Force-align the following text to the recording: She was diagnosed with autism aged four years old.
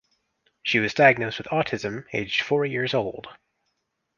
She 0.63 0.79
was 0.79 0.95
diagnosed 0.95 1.37
with 1.37 1.45
autism 1.49 2.05
aged 2.11 2.41
four 2.41 2.65
years 2.65 2.95
old. 2.95 3.27